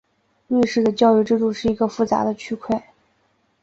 [0.47, 2.91] 瑞士的教育制度是一个复杂的区块。